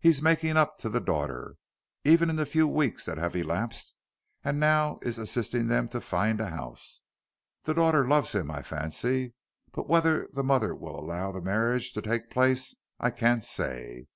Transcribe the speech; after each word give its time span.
He's 0.00 0.20
making 0.20 0.58
up 0.58 0.76
to 0.80 0.90
the 0.90 1.00
daughter, 1.00 1.54
even 2.04 2.28
in 2.28 2.36
the 2.36 2.44
few 2.44 2.68
weeks 2.68 3.06
that 3.06 3.16
have 3.16 3.34
elapsed, 3.34 3.96
and 4.44 4.60
now 4.60 4.98
is 5.00 5.16
assisting 5.16 5.66
them 5.66 5.88
to 5.88 6.00
find 6.02 6.42
a 6.42 6.50
house. 6.50 7.00
The 7.62 7.72
daughter 7.72 8.06
loves 8.06 8.34
him 8.34 8.50
I 8.50 8.60
fancy, 8.60 9.32
but 9.72 9.88
whether 9.88 10.28
the 10.34 10.44
mother 10.44 10.74
will 10.74 11.00
allow 11.00 11.32
the 11.32 11.40
marriage 11.40 11.94
to 11.94 12.02
take 12.02 12.28
place 12.28 12.74
I 13.00 13.10
can't 13.12 13.42
say." 13.42 14.08